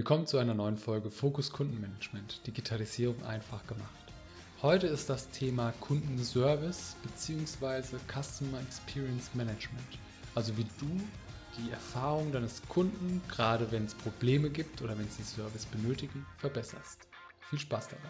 Willkommen 0.00 0.26
zu 0.26 0.38
einer 0.38 0.54
neuen 0.54 0.78
Folge 0.78 1.10
Fokus 1.10 1.52
Kundenmanagement, 1.52 2.46
Digitalisierung 2.46 3.22
einfach 3.22 3.66
gemacht. 3.66 4.14
Heute 4.62 4.86
ist 4.86 5.10
das 5.10 5.28
Thema 5.28 5.74
Kundenservice 5.78 6.96
bzw. 7.02 7.98
Customer 8.10 8.62
Experience 8.62 9.34
Management. 9.34 9.98
Also 10.34 10.56
wie 10.56 10.64
du 10.78 10.88
die 11.58 11.70
Erfahrung 11.70 12.32
deines 12.32 12.62
Kunden, 12.70 13.20
gerade 13.28 13.70
wenn 13.72 13.84
es 13.84 13.94
Probleme 13.94 14.48
gibt 14.48 14.80
oder 14.80 14.96
wenn 14.96 15.10
sie 15.10 15.22
Service 15.22 15.66
benötigen, 15.66 16.24
verbesserst. 16.38 17.06
Viel 17.50 17.58
Spaß 17.58 17.88
dabei. 17.88 18.08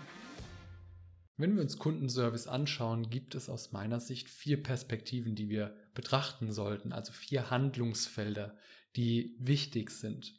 Wenn 1.39 1.57
wir 1.57 1.63
uns 1.63 1.77
Kundenservice 1.77 2.47
anschauen, 2.47 3.11
gibt 3.11 3.35
es 3.35 3.49
aus 3.49 3.73
meiner 3.73 3.99
Sicht 3.99 4.31
vier 4.31 4.63
Perspektiven, 4.63 5.35
die 5.35 5.49
wir 5.49 5.75
betrachten 5.95 6.53
sollten, 6.53 6.93
also 6.93 7.11
vier 7.11 7.51
Handlungsfelder, 7.51 8.57
die 8.95 9.35
wichtig 9.41 9.91
sind. 9.91 10.39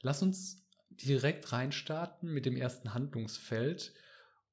Lass 0.00 0.22
uns 0.22 0.63
direkt 1.02 1.52
reinstarten 1.52 2.32
mit 2.32 2.46
dem 2.46 2.56
ersten 2.56 2.94
Handlungsfeld 2.94 3.92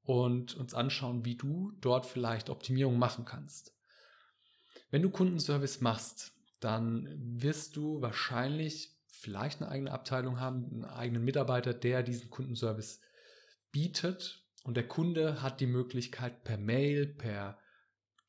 und 0.03 0.55
uns 0.55 0.73
anschauen, 0.73 1.25
wie 1.25 1.35
du 1.35 1.73
dort 1.81 2.05
vielleicht 2.05 2.49
Optimierung 2.49 2.97
machen 2.97 3.25
kannst. 3.25 3.75
Wenn 4.89 5.01
du 5.01 5.09
Kundenservice 5.09 5.81
machst, 5.81 6.33
dann 6.59 7.07
wirst 7.17 7.75
du 7.75 8.01
wahrscheinlich 8.01 8.91
vielleicht 9.07 9.61
eine 9.61 9.71
eigene 9.71 9.91
Abteilung 9.91 10.39
haben, 10.39 10.65
einen 10.65 10.85
eigenen 10.85 11.23
Mitarbeiter, 11.23 11.73
der 11.73 12.03
diesen 12.03 12.29
Kundenservice 12.29 12.99
bietet 13.71 14.43
und 14.63 14.75
der 14.75 14.87
Kunde 14.87 15.41
hat 15.41 15.59
die 15.59 15.67
Möglichkeit 15.67 16.43
per 16.43 16.57
Mail, 16.57 17.07
per 17.07 17.57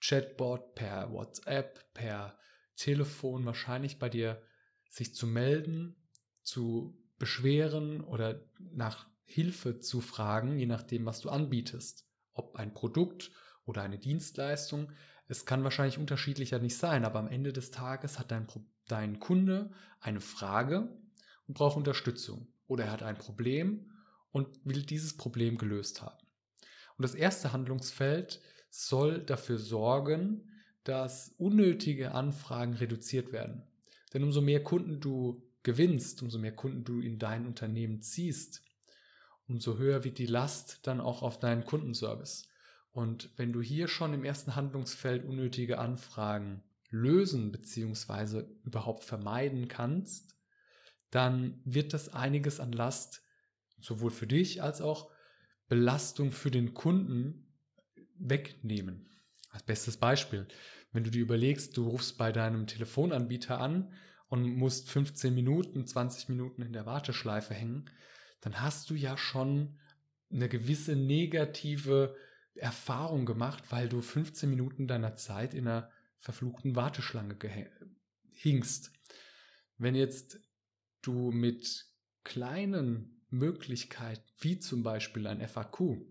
Chatbot, 0.01 0.75
per 0.75 1.13
WhatsApp, 1.13 1.93
per 1.95 2.39
Telefon 2.77 3.45
wahrscheinlich 3.45 3.99
bei 3.99 4.09
dir 4.09 4.43
sich 4.89 5.15
zu 5.15 5.27
melden, 5.27 5.97
zu 6.43 7.02
beschweren 7.23 8.01
oder 8.01 8.43
nach 8.59 9.07
Hilfe 9.23 9.79
zu 9.79 10.01
fragen, 10.01 10.59
je 10.59 10.67
nachdem, 10.67 11.07
was 11.07 11.21
du 11.21 11.31
anbietest. 11.31 12.05
Ob 12.33 12.57
ein 12.57 12.75
Produkt 12.75 13.31
oder 13.65 13.83
eine 13.83 13.97
Dienstleistung. 13.97 14.91
Es 15.29 15.47
kann 15.47 15.63
wahrscheinlich 15.63 15.99
unterschiedlicher 15.99 16.59
nicht 16.59 16.77
sein, 16.77 17.05
aber 17.05 17.21
am 17.21 17.29
Ende 17.29 17.53
des 17.53 17.71
Tages 17.71 18.19
hat 18.19 18.33
dein, 18.33 18.49
dein 18.89 19.21
Kunde 19.21 19.71
eine 20.01 20.21
Frage 20.21 20.89
und 21.47 21.55
braucht 21.55 21.77
Unterstützung. 21.77 22.49
Oder 22.67 22.87
er 22.87 22.91
hat 22.91 23.05
ein 23.05 23.19
Problem 23.19 23.93
und 24.33 24.49
will 24.65 24.83
dieses 24.83 25.17
Problem 25.17 25.59
gelöst 25.59 26.03
haben. 26.03 26.27
Und 26.99 27.05
das 27.05 27.15
erste 27.15 27.53
Handlungsfeld 27.53 28.41
soll 28.69 29.21
dafür 29.21 29.59
sorgen, 29.59 30.51
dass 30.83 31.37
unnötige 31.39 32.17
Anfragen 32.17 32.75
reduziert 32.75 33.31
werden. 33.31 33.63
Denn 34.13 34.25
umso 34.25 34.41
mehr 34.41 34.65
Kunden 34.65 34.99
du 34.99 35.41
gewinnst, 35.63 36.23
umso 36.23 36.39
mehr 36.39 36.55
Kunden 36.55 36.85
du 36.85 37.01
in 37.01 37.19
dein 37.19 37.47
Unternehmen 37.47 38.01
ziehst, 38.01 38.63
umso 39.49 39.79
höher 39.79 40.05
wird 40.05 40.19
die 40.19 40.27
Last 40.27 40.81
dann 40.87 41.01
auch 41.01 41.23
auf 41.23 41.39
deinen 41.39 41.65
Kundenservice. 41.65 42.49
Und 42.91 43.31
wenn 43.37 43.53
du 43.53 43.63
hier 43.63 43.89
schon 43.89 44.13
im 44.13 44.25
ersten 44.25 44.55
Handlungsfeld 44.55 45.25
unnötige 45.25 45.79
Anfragen 45.79 46.63
lösen 46.91 47.53
bzw. 47.53 48.45
überhaupt 48.65 49.05
vermeiden 49.05 49.69
kannst, 49.69 50.37
dann 51.11 51.61
wird 51.65 51.95
das 51.95 52.11
einiges 52.11 52.61
an 52.61 52.73
Last 52.73 53.23
sowohl 53.81 54.11
für 54.11 54.27
dich 54.27 54.63
als 54.63 54.81
auch 54.81 55.11
Belastung 55.69 56.33
für 56.33 56.51
den 56.51 56.75
Kunden 56.75 57.47
wegnehmen. 58.19 59.11
Als 59.51 59.63
bestes 59.65 59.97
Beispiel, 59.97 60.47
wenn 60.93 61.05
du 61.05 61.11
dir 61.11 61.23
überlegst, 61.23 61.77
du 61.77 61.89
rufst 61.89 62.19
bei 62.19 62.33
deinem 62.33 62.67
Telefonanbieter 62.67 63.61
an 63.61 63.93
und 64.33 64.57
musst 64.57 64.89
15 64.89 65.35
Minuten, 65.35 65.87
20 65.87 66.31
Minuten 66.31 66.63
in 66.63 66.73
der 66.73 66.87
Warteschleife 66.87 67.53
hängen, 67.53 67.91
dann 68.41 68.63
hast 68.63 68.89
du 68.89 68.95
ja 68.95 69.19
schon 69.19 69.79
eine 70.33 70.49
gewisse 70.49 70.97
negative 70.97 72.17
Erfahrung 72.55 73.27
gemacht, 73.27 73.65
weil 73.69 73.91
du 73.91 74.01
15 74.01 74.49
Minuten 74.49 74.89
deiner 74.89 75.17
Zeit 75.17 75.53
in 75.53 75.69
einer 75.69 75.91
verfluchten 76.19 76.75
Warteschlange 76.75 77.37
hingst. 78.31 78.91
Wenn 79.77 79.95
jetzt 79.95 80.41
du 81.03 81.31
mit 81.31 81.89
kleinen 82.25 83.27
Möglichkeiten, 83.29 84.25
wie 84.39 84.59
zum 84.59 84.83
Beispiel 84.83 85.27
ein 85.27 85.47
FAQ 85.47 86.07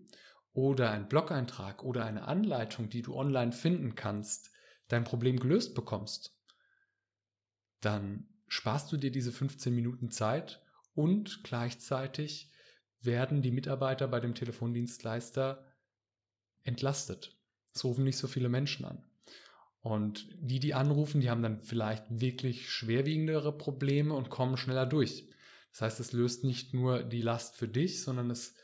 oder 0.52 0.92
ein 0.92 1.08
Blog-Eintrag 1.08 1.82
oder 1.82 2.04
eine 2.04 2.28
Anleitung, 2.28 2.88
die 2.88 3.02
du 3.02 3.16
online 3.16 3.50
finden 3.50 3.96
kannst, 3.96 4.52
dein 4.86 5.02
Problem 5.02 5.40
gelöst 5.40 5.74
bekommst, 5.74 6.38
dann 7.82 8.26
sparst 8.48 8.90
du 8.92 8.96
dir 8.96 9.10
diese 9.10 9.32
15 9.32 9.74
Minuten 9.74 10.10
Zeit 10.10 10.62
und 10.94 11.42
gleichzeitig 11.44 12.50
werden 13.00 13.42
die 13.42 13.50
Mitarbeiter 13.50 14.08
bei 14.08 14.20
dem 14.20 14.34
Telefondienstleister 14.34 15.66
entlastet. 16.62 17.36
Es 17.74 17.84
rufen 17.84 18.04
nicht 18.04 18.18
so 18.18 18.28
viele 18.28 18.48
Menschen 18.48 18.84
an. 18.84 19.04
Und 19.80 20.28
die, 20.38 20.60
die 20.60 20.74
anrufen, 20.74 21.20
die 21.20 21.28
haben 21.28 21.42
dann 21.42 21.60
vielleicht 21.60 22.04
wirklich 22.08 22.70
schwerwiegendere 22.70 23.56
Probleme 23.56 24.14
und 24.14 24.30
kommen 24.30 24.56
schneller 24.56 24.86
durch. 24.86 25.28
Das 25.72 25.80
heißt, 25.82 26.00
es 26.00 26.12
löst 26.12 26.44
nicht 26.44 26.72
nur 26.72 27.02
die 27.02 27.22
Last 27.22 27.56
für 27.56 27.66
dich, 27.66 28.02
sondern 28.02 28.30
es 28.30 28.54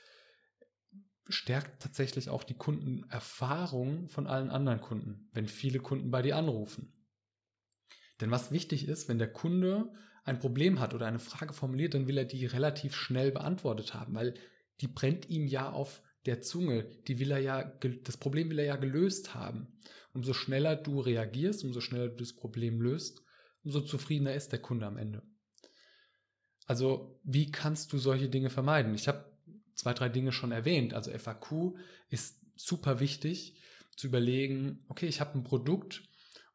stärkt 1.28 1.82
tatsächlich 1.82 2.30
auch 2.30 2.44
die 2.44 2.56
Kundenerfahrung 2.56 4.08
von 4.08 4.26
allen 4.26 4.50
anderen 4.50 4.80
Kunden, 4.80 5.28
wenn 5.32 5.48
viele 5.48 5.80
Kunden 5.80 6.10
bei 6.10 6.22
dir 6.22 6.36
anrufen. 6.36 6.92
Denn 8.20 8.30
was 8.30 8.50
wichtig 8.50 8.88
ist, 8.88 9.08
wenn 9.08 9.18
der 9.18 9.32
Kunde 9.32 9.92
ein 10.24 10.38
Problem 10.38 10.80
hat 10.80 10.94
oder 10.94 11.06
eine 11.06 11.18
Frage 11.18 11.52
formuliert, 11.52 11.94
dann 11.94 12.06
will 12.06 12.18
er 12.18 12.24
die 12.24 12.46
relativ 12.46 12.94
schnell 12.94 13.32
beantwortet 13.32 13.94
haben, 13.94 14.14
weil 14.14 14.34
die 14.80 14.88
brennt 14.88 15.28
ihm 15.28 15.46
ja 15.46 15.70
auf 15.70 16.02
der 16.26 16.40
Zunge. 16.40 16.84
Die 17.06 17.18
will 17.18 17.30
er 17.30 17.38
ja, 17.38 17.62
das 18.04 18.16
Problem 18.16 18.50
will 18.50 18.58
er 18.58 18.66
ja 18.66 18.76
gelöst 18.76 19.34
haben. 19.34 19.68
Umso 20.12 20.34
schneller 20.34 20.76
du 20.76 21.00
reagierst, 21.00 21.64
umso 21.64 21.80
schneller 21.80 22.08
du 22.08 22.16
das 22.16 22.34
Problem 22.34 22.80
löst, 22.80 23.22
umso 23.64 23.80
zufriedener 23.80 24.34
ist 24.34 24.52
der 24.52 24.60
Kunde 24.60 24.86
am 24.86 24.98
Ende. 24.98 25.22
Also, 26.66 27.18
wie 27.24 27.50
kannst 27.50 27.92
du 27.92 27.98
solche 27.98 28.28
Dinge 28.28 28.50
vermeiden? 28.50 28.94
Ich 28.94 29.08
habe 29.08 29.24
zwei, 29.74 29.94
drei 29.94 30.10
Dinge 30.10 30.32
schon 30.32 30.52
erwähnt. 30.52 30.92
Also 30.92 31.10
FAQ 31.10 31.78
ist 32.10 32.44
super 32.56 33.00
wichtig 33.00 33.54
zu 33.96 34.08
überlegen, 34.08 34.84
okay, 34.88 35.06
ich 35.06 35.20
habe 35.20 35.38
ein 35.38 35.44
Produkt, 35.44 36.02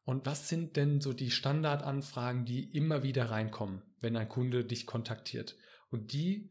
und 0.04 0.26
was 0.26 0.48
sind 0.48 0.76
denn 0.76 1.00
so 1.00 1.12
die 1.12 1.30
Standardanfragen, 1.30 2.44
die 2.44 2.64
immer 2.76 3.02
wieder 3.02 3.30
reinkommen, 3.30 3.82
wenn 4.00 4.16
ein 4.16 4.28
Kunde 4.28 4.64
dich 4.64 4.86
kontaktiert? 4.86 5.56
Und 5.90 6.12
die 6.12 6.50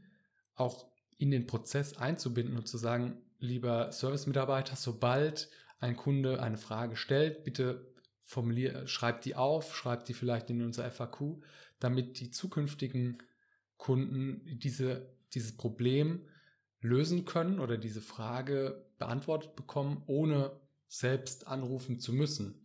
auch 0.56 0.88
in 1.18 1.32
den 1.32 1.46
Prozess 1.46 1.96
einzubinden 1.98 2.58
und 2.58 2.68
zu 2.68 2.78
sagen, 2.78 3.22
lieber 3.40 3.92
Service-Mitarbeiter, 3.92 4.76
sobald 4.76 5.50
ein 5.80 5.96
Kunde 5.96 6.42
eine 6.42 6.58
Frage 6.58 6.96
stellt, 6.96 7.44
bitte 7.44 7.94
formulier, 8.24 8.88
schreibt 8.88 9.26
die 9.26 9.36
auf, 9.36 9.76
schreibt 9.76 10.08
die 10.10 10.14
vielleicht 10.14 10.50
in 10.50 10.64
unser 10.64 10.90
FAQ, 10.90 11.42
damit 11.80 12.20
die 12.20 12.32
zukünftigen 12.32 13.22
Kunden 13.78 14.42
diese, 14.60 15.14
dieses 15.34 15.56
Problem 15.58 16.26
lösen 16.80 17.26
können 17.26 17.60
oder 17.60 17.78
diese 17.78 18.02
Frage 18.02 18.86
beantwortet 18.98 19.56
bekommen, 19.56 20.04
ohne 20.08 20.60
selbst 20.88 21.48
anrufen 21.48 22.00
zu 22.00 22.14
müssen. 22.14 22.63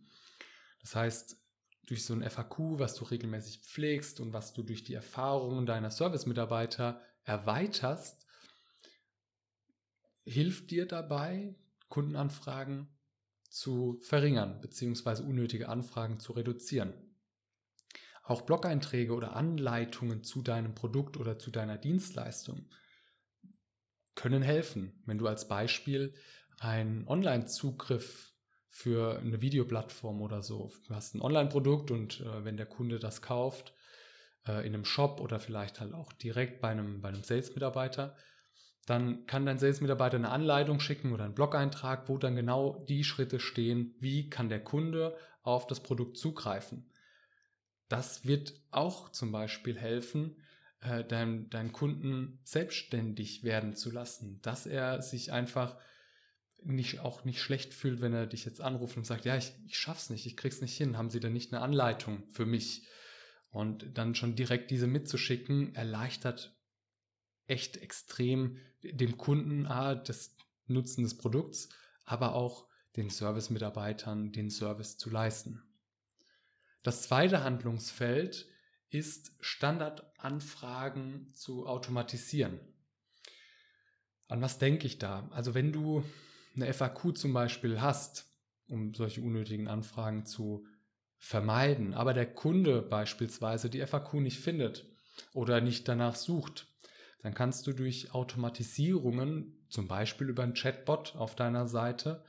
Das 0.89 0.95
heißt, 0.95 1.37
durch 1.85 2.03
so 2.03 2.15
ein 2.15 2.27
FAQ, 2.27 2.79
was 2.79 2.95
du 2.95 3.03
regelmäßig 3.05 3.59
pflegst 3.59 4.19
und 4.19 4.33
was 4.33 4.53
du 4.53 4.63
durch 4.63 4.83
die 4.83 4.95
Erfahrungen 4.95 5.67
deiner 5.67 5.91
Service-Mitarbeiter 5.91 6.99
erweiterst, 7.25 8.25
hilft 10.23 10.71
dir 10.71 10.87
dabei, 10.87 11.53
Kundenanfragen 11.89 12.87
zu 13.51 13.99
verringern 14.01 14.61
bzw. 14.61 15.21
unnötige 15.21 15.69
Anfragen 15.69 16.19
zu 16.19 16.33
reduzieren. 16.33 16.95
Auch 18.23 18.41
Blog-Einträge 18.41 19.13
oder 19.13 19.35
Anleitungen 19.35 20.23
zu 20.23 20.41
deinem 20.41 20.73
Produkt 20.73 21.17
oder 21.17 21.37
zu 21.37 21.51
deiner 21.51 21.77
Dienstleistung 21.77 22.67
können 24.15 24.41
helfen. 24.41 25.03
Wenn 25.05 25.19
du 25.19 25.27
als 25.27 25.47
Beispiel 25.47 26.15
einen 26.57 27.07
Online-Zugriff 27.07 28.28
für 28.69 29.19
eine 29.19 29.41
Videoplattform 29.41 30.21
oder 30.21 30.41
so. 30.41 30.71
Du 30.87 30.95
hast 30.95 31.15
ein 31.15 31.21
Online-Produkt 31.21 31.91
und 31.91 32.21
äh, 32.21 32.45
wenn 32.45 32.57
der 32.57 32.65
Kunde 32.65 32.99
das 32.99 33.21
kauft, 33.21 33.73
äh, 34.47 34.65
in 34.65 34.73
einem 34.73 34.85
Shop 34.85 35.19
oder 35.19 35.39
vielleicht 35.39 35.79
halt 35.79 35.93
auch 35.93 36.13
direkt 36.13 36.61
bei 36.61 36.69
einem, 36.69 37.01
bei 37.01 37.09
einem 37.09 37.23
Sales-Mitarbeiter, 37.23 38.15
dann 38.85 39.25
kann 39.27 39.45
dein 39.45 39.59
Sales-Mitarbeiter 39.59 40.17
eine 40.17 40.29
Anleitung 40.29 40.79
schicken 40.79 41.13
oder 41.13 41.25
einen 41.25 41.35
Blog-Eintrag, 41.35 42.09
wo 42.09 42.17
dann 42.17 42.35
genau 42.35 42.83
die 42.87 43.03
Schritte 43.03 43.39
stehen, 43.39 43.95
wie 43.99 44.29
kann 44.29 44.49
der 44.49 44.63
Kunde 44.63 45.15
auf 45.43 45.67
das 45.67 45.81
Produkt 45.81 46.17
zugreifen. 46.17 46.89
Das 47.87 48.25
wird 48.25 48.53
auch 48.71 49.11
zum 49.11 49.31
Beispiel 49.31 49.77
helfen, 49.77 50.37
äh, 50.81 51.03
deinen 51.03 51.49
dein 51.49 51.71
Kunden 51.71 52.39
selbstständig 52.43 53.43
werden 53.43 53.75
zu 53.75 53.91
lassen, 53.91 54.39
dass 54.41 54.65
er 54.65 55.01
sich 55.01 55.31
einfach 55.31 55.75
nicht, 56.63 56.99
auch 56.99 57.25
nicht 57.25 57.41
schlecht 57.41 57.73
fühlt, 57.73 58.01
wenn 58.01 58.13
er 58.13 58.27
dich 58.27 58.45
jetzt 58.45 58.61
anruft 58.61 58.97
und 58.97 59.05
sagt, 59.05 59.25
ja, 59.25 59.37
ich, 59.37 59.53
ich 59.65 59.77
schaff's 59.77 60.09
nicht, 60.09 60.25
ich 60.25 60.37
krieg's 60.37 60.61
nicht 60.61 60.75
hin, 60.75 60.97
haben 60.97 61.09
Sie 61.09 61.19
denn 61.19 61.33
nicht 61.33 61.53
eine 61.53 61.61
Anleitung 61.61 62.23
für 62.31 62.45
mich? 62.45 62.87
Und 63.49 63.97
dann 63.97 64.15
schon 64.15 64.35
direkt 64.35 64.69
diese 64.71 64.87
mitzuschicken, 64.87 65.73
erleichtert 65.73 66.55
echt 67.47 67.77
extrem 67.77 68.59
dem 68.83 69.17
Kunden 69.17 69.65
ah, 69.65 69.95
das 69.95 70.35
Nutzen 70.67 71.03
des 71.03 71.17
Produkts, 71.17 71.69
aber 72.05 72.35
auch 72.35 72.67
den 72.95 73.09
Service-Mitarbeitern 73.09 74.31
den 74.31 74.49
Service 74.49 74.97
zu 74.97 75.09
leisten. 75.09 75.63
Das 76.83 77.03
zweite 77.03 77.43
Handlungsfeld 77.43 78.47
ist 78.89 79.31
Standardanfragen 79.39 81.33
zu 81.33 81.67
automatisieren. 81.67 82.59
An 84.27 84.41
was 84.41 84.59
denke 84.59 84.85
ich 84.85 84.99
da? 84.99 85.27
Also 85.31 85.53
wenn 85.53 85.71
du 85.71 86.03
eine 86.61 86.73
FAQ 86.73 87.17
zum 87.17 87.33
Beispiel 87.33 87.81
hast, 87.81 88.25
um 88.67 88.93
solche 88.93 89.21
unnötigen 89.21 89.67
Anfragen 89.67 90.25
zu 90.25 90.65
vermeiden, 91.17 91.93
aber 91.93 92.13
der 92.13 92.31
Kunde 92.33 92.81
beispielsweise 92.81 93.69
die 93.69 93.85
FAQ 93.85 94.15
nicht 94.15 94.39
findet 94.39 94.85
oder 95.33 95.59
nicht 95.59 95.87
danach 95.87 96.15
sucht, 96.15 96.67
dann 97.21 97.33
kannst 97.33 97.67
du 97.67 97.73
durch 97.73 98.13
Automatisierungen, 98.13 99.65
zum 99.69 99.87
Beispiel 99.87 100.29
über 100.29 100.43
ein 100.43 100.53
Chatbot 100.53 101.15
auf 101.15 101.35
deiner 101.35 101.67
Seite, 101.67 102.23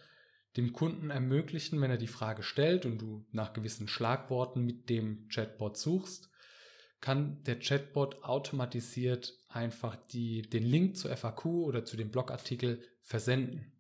dem 0.57 0.73
Kunden 0.73 1.11
ermöglichen, 1.11 1.81
wenn 1.81 1.93
er 1.93 1.97
die 1.97 2.09
Frage 2.09 2.43
stellt 2.43 2.85
und 2.85 2.99
du 2.99 3.25
nach 3.31 3.53
gewissen 3.53 3.87
Schlagworten 3.87 4.65
mit 4.65 4.91
dem 4.91 5.29
Chatbot 5.29 5.77
suchst, 5.77 6.29
kann 7.01 7.43
der 7.45 7.61
Chatbot 7.61 8.25
automatisiert 8.25 9.39
einfach 9.49 9.97
die, 9.97 10.43
den 10.43 10.65
Link 10.65 10.97
zur 10.97 11.17
FAQ 11.17 11.47
oder 11.47 11.85
zu 11.85 11.97
dem 11.97 12.11
Blogartikel 12.11 12.83
versenden. 13.03 13.73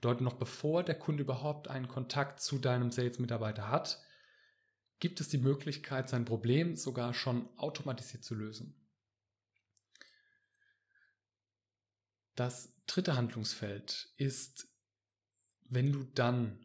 Bedeutet 0.00 0.20
noch 0.20 0.34
bevor 0.34 0.84
der 0.84 0.96
Kunde 0.96 1.24
überhaupt 1.24 1.66
einen 1.66 1.88
Kontakt 1.88 2.40
zu 2.40 2.60
deinem 2.60 2.92
Sales-Mitarbeiter 2.92 3.68
hat, 3.68 4.00
gibt 5.00 5.20
es 5.20 5.28
die 5.28 5.38
Möglichkeit, 5.38 6.08
sein 6.08 6.24
Problem 6.24 6.76
sogar 6.76 7.14
schon 7.14 7.48
automatisiert 7.58 8.22
zu 8.22 8.36
lösen. 8.36 8.76
Das 12.36 12.72
dritte 12.86 13.16
Handlungsfeld 13.16 14.12
ist, 14.16 14.68
wenn 15.64 15.90
du 15.90 16.04
dann 16.04 16.64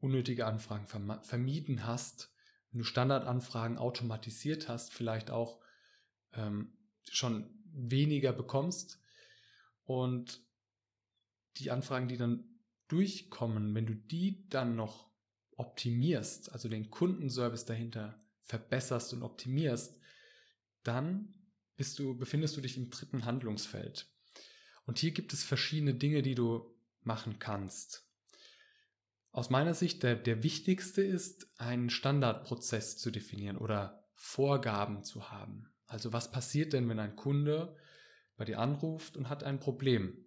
unnötige 0.00 0.46
Anfragen 0.46 0.86
vermieden 0.86 1.86
hast, 1.86 2.32
wenn 2.70 2.78
du 2.78 2.84
Standardanfragen 2.84 3.76
automatisiert 3.76 4.70
hast, 4.70 4.94
vielleicht 4.94 5.30
auch 5.30 5.60
ähm, 6.32 6.72
schon 7.10 7.62
weniger 7.66 8.32
bekommst 8.32 8.98
und 9.84 10.42
die 11.58 11.70
Anfragen, 11.70 12.08
die 12.08 12.16
dann 12.16 12.51
durchkommen, 12.92 13.74
wenn 13.74 13.86
du 13.86 13.94
die 13.94 14.46
dann 14.50 14.76
noch 14.76 15.10
optimierst, 15.56 16.52
also 16.52 16.68
den 16.68 16.90
Kundenservice 16.90 17.64
dahinter 17.64 18.20
verbesserst 18.42 19.14
und 19.14 19.22
optimierst, 19.22 19.98
dann 20.82 21.34
bist 21.76 21.98
du, 21.98 22.16
befindest 22.16 22.56
du 22.56 22.60
dich 22.60 22.76
im 22.76 22.90
dritten 22.90 23.24
Handlungsfeld. 23.24 24.06
Und 24.84 24.98
hier 24.98 25.12
gibt 25.12 25.32
es 25.32 25.42
verschiedene 25.42 25.94
Dinge, 25.94 26.22
die 26.22 26.34
du 26.34 26.74
machen 27.02 27.38
kannst. 27.38 28.08
Aus 29.30 29.48
meiner 29.48 29.72
Sicht 29.72 30.02
der, 30.02 30.16
der 30.16 30.42
wichtigste 30.42 31.02
ist, 31.02 31.48
einen 31.58 31.88
Standardprozess 31.88 32.98
zu 32.98 33.10
definieren 33.10 33.56
oder 33.56 34.06
Vorgaben 34.14 35.02
zu 35.04 35.30
haben. 35.30 35.72
Also 35.86 36.12
was 36.12 36.30
passiert 36.30 36.74
denn, 36.74 36.88
wenn 36.88 36.98
ein 36.98 37.16
Kunde 37.16 37.74
bei 38.36 38.44
dir 38.44 38.58
anruft 38.58 39.16
und 39.16 39.30
hat 39.30 39.44
ein 39.44 39.60
Problem? 39.60 40.26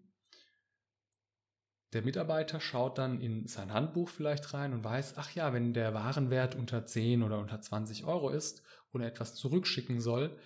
Der 1.94 2.02
Mitarbeiter 2.02 2.60
schaut 2.60 2.98
dann 2.98 3.22
in 3.22 3.48
sein 3.48 3.72
Handbuch 3.72 4.10
vielleicht 4.10 4.54
rein 4.54 4.74
und 4.74 4.84
weiß, 4.84 5.14
ach 5.18 5.32
ja, 5.32 5.54
wenn 5.54 5.74
der 5.74 5.94
Warenwert 5.94 6.56
unter 6.56 6.86
10 6.86 7.24
oder 7.24 7.40
unter 7.40 7.62
20 7.62 8.06
Euro 8.06 8.30
ist 8.30 8.64
und 8.92 9.02
er 9.02 9.08
etwas 9.08 9.36
zurückschicken 9.36 10.02
soll, 10.02 10.38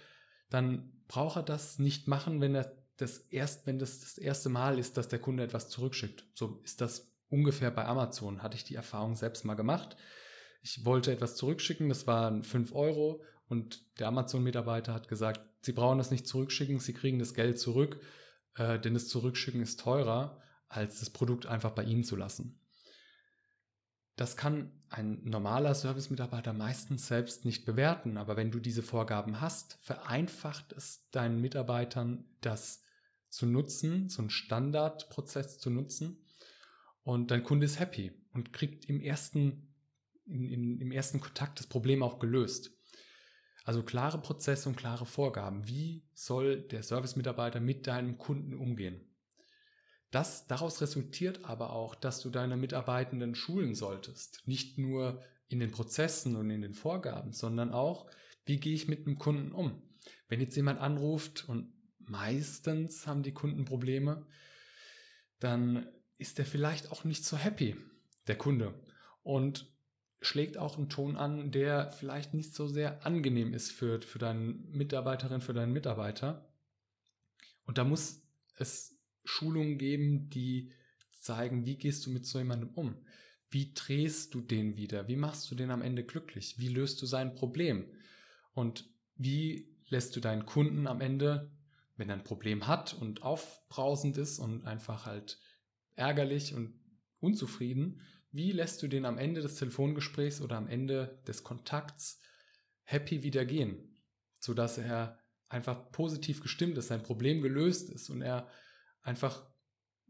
dann 0.50 0.92
braucht 1.08 1.38
er 1.38 1.44
das 1.44 1.80
nicht 1.80 2.08
machen, 2.08 2.42
wenn 2.42 2.56
er 2.56 2.72
das 2.98 3.20
erst, 3.30 3.66
wenn 3.66 3.80
das 3.80 4.02
das 4.02 4.18
erste 4.18 4.50
Mal 4.50 4.78
ist, 4.78 4.98
dass 4.98 5.08
der 5.08 5.20
Kunde 5.20 5.44
etwas 5.44 5.70
zurückschickt. 5.70 6.26
So 6.34 6.60
ist 6.64 6.82
das 6.82 7.12
ungefähr 7.30 7.72
bei 7.72 7.86
Amazon, 7.86 8.44
hatte 8.44 8.58
ich 8.58 8.64
die 8.64 8.76
Erfahrung 8.76 9.16
selbst 9.16 9.46
mal 9.46 9.56
gemacht. 9.56 9.96
Ich 10.62 10.84
wollte 10.86 11.12
etwas 11.12 11.36
zurückschicken, 11.36 11.90
das 11.90 12.08
waren 12.08 12.44
5 12.44 12.74
Euro 12.74 13.24
und 13.48 14.00
der 14.00 14.08
Amazon-Mitarbeiter 14.08 14.94
hat 14.94 15.08
gesagt, 15.08 15.42
Sie 15.62 15.74
brauchen 15.74 15.98
das 15.98 16.12
nicht 16.12 16.28
zurückschicken, 16.28 16.80
Sie 16.80 16.94
kriegen 16.94 17.20
das 17.20 17.34
Geld 17.34 17.60
zurück, 17.60 18.00
äh, 18.56 18.80
denn 18.80 18.94
das 18.94 19.08
Zurückschicken 19.08 19.62
ist 19.62 19.80
teurer, 19.80 20.42
als 20.70 21.00
das 21.00 21.10
Produkt 21.10 21.46
einfach 21.46 21.72
bei 21.72 21.84
Ihnen 21.84 22.04
zu 22.04 22.16
lassen. 22.16 22.60
Das 24.16 24.36
kann 24.36 24.72
ein 24.90 25.22
normaler 25.24 25.74
Service-Mitarbeiter 25.74 26.52
meistens 26.52 27.08
selbst 27.08 27.46
nicht 27.46 27.66
bewerten, 27.66 28.18
aber 28.18 28.36
wenn 28.36 28.52
du 28.52 28.60
diese 28.60 28.84
Vorgaben 28.84 29.40
hast, 29.40 29.78
vereinfacht 29.82 30.74
es 30.74 31.10
deinen 31.12 31.40
Mitarbeitern, 31.40 32.26
das 32.42 32.84
zu 33.30 33.46
nutzen, 33.46 34.10
so 34.10 34.22
einen 34.22 34.30
Standardprozess 34.30 35.58
zu 35.60 35.70
nutzen 35.70 36.18
und 37.04 37.32
dein 37.32 37.44
Kunde 37.44 37.66
ist 37.66 37.80
happy 37.80 38.12
und 38.34 38.52
kriegt 38.52 38.86
im 38.86 39.02
ersten, 39.02 39.74
in, 40.26 40.50
in, 40.50 40.80
im 40.80 40.92
ersten 40.92 41.22
Kontakt 41.22 41.60
das 41.60 41.68
Problem 41.68 42.04
auch 42.04 42.20
gelöst. 42.20 42.72
Also 43.64 43.84
klare 43.84 44.20
Prozesse 44.20 44.68
und 44.68 44.76
klare 44.76 45.06
Vorgaben. 45.06 45.68
Wie 45.68 46.04
soll 46.14 46.62
der 46.62 46.84
Service-Mitarbeiter 46.84 47.60
mit 47.60 47.88
deinem 47.88 48.18
Kunden 48.18 48.54
umgehen? 48.54 49.09
Das, 50.12 50.48
daraus 50.48 50.82
resultiert 50.82 51.46
aber 51.46 51.72
auch, 51.72 51.94
dass 51.94 52.22
du 52.22 52.30
deine 52.30 52.58
Mitarbeitenden 52.58 53.36
schulen 53.36 53.76
solltest. 53.76 54.42
Nicht 54.46 54.78
nur 54.78 55.24
in 55.48 55.60
den 55.60 55.72
Prozessen 55.72 56.36
und 56.36 56.50
in 56.50 56.62
den 56.62 56.74
Vorgaben, 56.74 57.32
sondern 57.32 57.72
auch, 57.72 58.10
wie 58.46 58.60
gehe 58.60 58.74
ich 58.74 58.88
mit 58.88 59.06
dem 59.06 59.18
Kunden 59.18 59.52
um? 59.52 59.82
Wenn 60.28 60.42
jetzt 60.42 60.56
jemand 60.56 60.80
anruft 60.80 61.48
und 61.48 61.74
meistens 62.00 63.06
haben 63.06 63.24
die 63.24 63.34
Kunden 63.34 63.66
Probleme, 63.66 64.26
dann 65.40 65.88
ist 66.18 66.38
der 66.38 66.46
vielleicht 66.46 66.92
auch 66.92 67.04
nicht 67.04 67.24
so 67.24 67.38
happy, 67.38 67.76
der 68.28 68.38
Kunde. 68.38 68.74
Und 69.22 69.72
schlägt 70.22 70.58
auch 70.58 70.78
einen 70.78 70.90
Ton 70.90 71.16
an, 71.16 71.52
der 71.52 71.92
vielleicht 71.92 72.34
nicht 72.34 72.54
so 72.54 72.68
sehr 72.68 73.06
angenehm 73.06 73.54
ist 73.54 73.72
für, 73.72 74.02
für 74.02 74.20
deine 74.20 74.40
Mitarbeiterin, 74.40 75.42
für 75.42 75.54
deinen 75.54 75.72
Mitarbeiter. 75.72 76.52
Und 77.66 77.78
da 77.78 77.84
muss 77.84 78.22
es 78.58 78.99
Schulungen 79.30 79.78
geben, 79.78 80.30
die 80.30 80.72
zeigen, 81.12 81.66
wie 81.66 81.78
gehst 81.78 82.06
du 82.06 82.10
mit 82.10 82.26
so 82.26 82.40
jemandem 82.40 82.70
um? 82.70 82.96
Wie 83.52 83.74
drehst 83.74 84.34
du 84.34 84.42
den 84.42 84.76
wieder? 84.76 85.08
Wie 85.08 85.16
machst 85.16 85.50
du 85.50 85.56
den 85.56 85.72
am 85.72 85.82
Ende 85.82 86.04
glücklich? 86.04 86.56
Wie 86.58 86.68
löst 86.68 87.02
du 87.02 87.06
sein 87.06 87.36
Problem? 87.36 87.86
Und 88.54 88.90
wie 89.16 89.68
lässt 89.88 90.16
du 90.16 90.20
deinen 90.20 90.46
Kunden 90.46 90.88
am 90.88 91.00
Ende, 91.00 91.52
wenn 91.96 92.10
er 92.10 92.16
ein 92.16 92.24
Problem 92.24 92.68
hat 92.68 92.94
und 92.94 93.22
aufbrausend 93.22 94.18
ist 94.18 94.40
und 94.40 94.66
einfach 94.66 95.06
halt 95.06 95.40
ärgerlich 95.96 96.56
und 96.56 96.74
unzufrieden, 97.20 98.02
wie 98.32 98.52
lässt 98.52 98.82
du 98.82 98.88
den 98.88 99.06
am 99.06 99.18
Ende 99.18 99.42
des 99.42 99.56
Telefongesprächs 99.56 100.42
oder 100.42 100.58
am 100.58 100.68
Ende 100.68 101.22
des 101.28 101.44
Kontakts 101.44 102.20
happy 102.84 103.24
wieder 103.24 103.46
gehen, 103.46 103.96
sodass 104.40 104.78
er 104.78 105.20
einfach 105.50 105.92
positiv 105.92 106.42
gestimmt 106.42 106.78
ist, 106.78 106.88
sein 106.88 107.04
Problem 107.04 107.42
gelöst 107.42 107.90
ist 107.90 108.10
und 108.10 108.22
er 108.22 108.48
einfach 109.02 109.46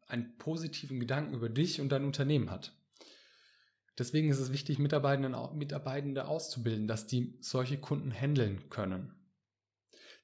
einen 0.08 0.38
positiven 0.38 1.00
Gedanken 1.00 1.34
über 1.34 1.50
dich 1.50 1.82
und 1.82 1.90
dein 1.90 2.06
Unternehmen 2.06 2.50
hat. 2.50 2.76
Deswegen 3.98 4.30
ist 4.30 4.40
es 4.40 4.52
wichtig, 4.52 4.80
Mitarbeitende, 4.80 6.26
auszubilden, 6.26 6.88
dass 6.88 7.06
die 7.06 7.38
solche 7.42 7.80
Kunden 7.80 8.12
handeln 8.12 8.70
können. 8.70 9.14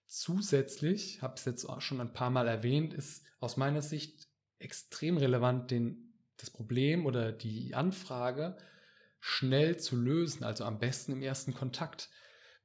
Zusätzlich, 0.07 1.21
habe 1.21 1.33
ich 1.35 1.41
es 1.41 1.45
jetzt 1.45 1.65
auch 1.65 1.81
schon 1.81 1.99
ein 1.99 2.13
paar 2.13 2.29
Mal 2.29 2.47
erwähnt, 2.47 2.93
ist 2.93 3.25
aus 3.39 3.57
meiner 3.57 3.81
Sicht 3.81 4.29
extrem 4.59 5.17
relevant, 5.17 5.71
den, 5.71 6.13
das 6.37 6.49
Problem 6.49 7.05
oder 7.05 7.31
die 7.31 7.75
Anfrage 7.75 8.57
schnell 9.19 9.77
zu 9.77 9.95
lösen, 9.97 10.43
also 10.43 10.63
am 10.63 10.79
besten 10.79 11.11
im 11.11 11.21
ersten 11.21 11.53
Kontakt. 11.53 12.09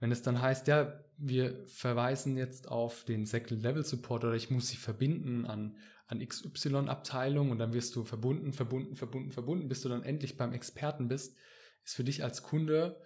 Wenn 0.00 0.12
es 0.12 0.23
dann 0.23 0.40
heißt, 0.40 0.66
ja, 0.66 1.04
wir 1.19 1.66
verweisen 1.66 2.37
jetzt 2.37 2.69
auf 2.69 3.04
den 3.04 3.26
Second 3.26 3.62
Level 3.62 3.85
Support 3.85 4.25
oder 4.25 4.35
ich 4.35 4.50
muss 4.50 4.69
sie 4.69 4.78
verbinden 4.78 5.45
an, 5.45 5.76
an 6.07 6.26
XY-Abteilung 6.26 7.50
und 7.50 7.59
dann 7.59 7.75
wirst 7.75 7.95
du 7.95 8.04
verbunden, 8.04 8.54
verbunden, 8.54 8.97
verbunden, 8.97 9.30
verbunden, 9.30 9.69
bis 9.69 9.83
du 9.83 9.90
dann 9.90 10.02
endlich 10.02 10.38
beim 10.38 10.54
Experten 10.54 11.09
bist, 11.09 11.37
ist 11.85 11.95
für 11.95 12.04
dich 12.04 12.25
als 12.25 12.42
Kunde 12.42 13.00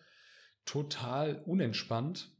total 0.64 1.42
unentspannt. 1.44 2.30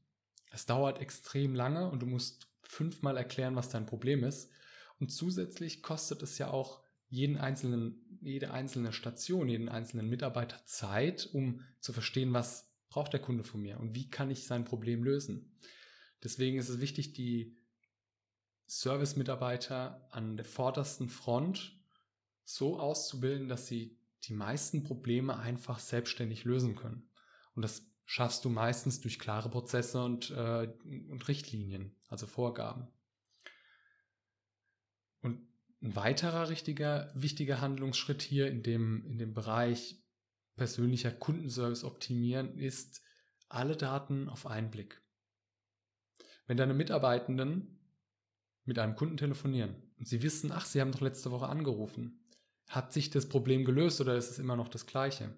Es 0.53 0.67
dauert 0.67 1.01
extrem 1.01 1.55
lange 1.55 1.91
und 1.91 2.01
du 2.01 2.07
musst 2.07 2.49
fünfmal 2.63 3.17
erklären, 3.17 3.57
was 3.57 3.69
dein 3.69 3.87
Problem 3.87 4.23
ist. 4.23 4.51
Und 5.01 5.11
zusätzlich 5.11 5.83
kostet 5.83 6.23
es 6.23 6.39
ja 6.39 6.51
auch 6.51 6.83
jeden 7.09 7.37
einzelnen, 7.37 8.19
jede 8.21 8.53
einzelne 8.53 8.93
Station, 8.93 9.49
jeden 9.49 9.69
einzelnen 9.69 10.09
Mitarbeiter 10.09 10.65
Zeit, 10.65 11.29
um 11.33 11.61
zu 11.81 11.93
verstehen, 11.93 12.33
was 12.33 12.74
braucht 12.95 13.13
der 13.13 13.21
Kunde 13.21 13.43
von 13.43 13.61
mir 13.61 13.81
und 13.81 13.97
wie 13.97 14.09
kann 14.09 14.31
ich 14.31 14.47
sein 14.47 14.65
Problem 14.65 15.03
lösen. 15.03 15.53
Deswegen 16.23 16.59
ist 16.59 16.69
es 16.69 16.79
wichtig, 16.79 17.13
die 17.13 17.57
Service-Mitarbeiter 18.69 20.07
an 20.13 20.37
der 20.37 20.47
vordersten 20.47 21.09
Front 21.09 21.77
so 22.45 22.79
auszubilden, 22.79 23.49
dass 23.49 23.67
sie 23.67 23.99
die 24.23 24.33
meisten 24.33 24.85
Probleme 24.85 25.37
einfach 25.37 25.81
selbstständig 25.81 26.45
lösen 26.45 26.77
können. 26.77 27.11
Und 27.57 27.63
das 27.63 27.85
schaffst 28.05 28.45
du 28.45 28.49
meistens 28.49 29.01
durch 29.01 29.19
klare 29.19 29.51
Prozesse 29.51 30.05
und, 30.05 30.31
äh, 30.31 30.73
und 30.85 31.27
Richtlinien, 31.27 31.97
also 32.09 32.29
Vorgaben. 32.29 32.87
ein 35.23 35.49
weiterer 35.81 36.49
richtiger, 36.49 37.11
wichtiger 37.17 37.61
Handlungsschritt 37.61 38.23
hier 38.23 38.47
in 38.47 38.63
dem, 38.63 39.05
in 39.05 39.19
dem 39.19 39.35
Bereich 39.35 40.04
persönlicher 40.57 41.11
Kundenservice 41.11 41.85
optimieren 41.85 42.59
ist 42.59 43.03
alle 43.49 43.77
Daten 43.77 44.29
auf 44.29 44.47
einen 44.47 44.71
Blick. 44.71 45.03
Wenn 46.47 46.57
deine 46.57 46.75
Mitarbeitenden 46.75 47.79
mit 48.65 48.79
einem 48.79 48.95
Kunden 48.95 49.17
telefonieren 49.17 49.77
und 49.99 50.09
sie 50.09 50.23
wissen, 50.23 50.53
ach, 50.53 50.67
sie 50.67 50.81
haben 50.81 50.93
doch 50.93 51.01
letzte 51.01 51.31
Woche 51.31 51.49
angerufen, 51.49 52.25
hat 52.69 52.93
sich 52.93 53.11
das 53.11 53.29
Problem 53.29 53.65
gelöst 53.65 54.01
oder 54.01 54.17
ist 54.17 54.31
es 54.31 54.39
immer 54.39 54.57
noch 54.57 54.69
das 54.69 54.87
gleiche? 54.87 55.35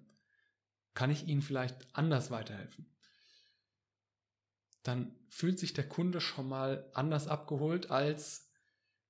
Kann 0.93 1.11
ich 1.11 1.27
Ihnen 1.27 1.41
vielleicht 1.41 1.75
anders 1.93 2.31
weiterhelfen? 2.31 2.91
Dann 4.83 5.15
fühlt 5.29 5.59
sich 5.59 5.73
der 5.73 5.87
Kunde 5.87 6.21
schon 6.21 6.47
mal 6.47 6.89
anders 6.93 7.27
abgeholt 7.27 7.91
als, 7.91 8.49